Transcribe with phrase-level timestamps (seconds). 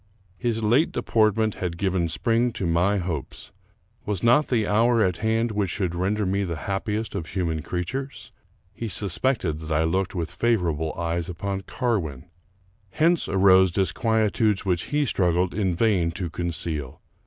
[0.39, 3.51] His late deportment had given spring to my hopes.
[4.03, 7.61] Was not the hour at hand which should render me the hap piest of human
[7.61, 8.31] creatures?
[8.73, 12.25] He suspected that I looked with favorable eyes upon Carwin.
[12.89, 16.99] Hence arose disquietudes which he struggled in vain to conceal.